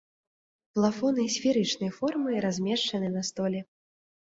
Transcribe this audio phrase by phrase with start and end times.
[0.79, 3.65] Плафоны сферычнай формы размешчаны на столі.